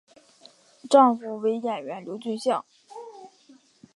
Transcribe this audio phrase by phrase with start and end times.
[0.89, 2.65] 丈夫为演员刘俊相。